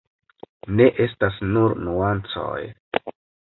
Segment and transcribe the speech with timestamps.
[0.79, 2.59] Ne estas nur nuancoj.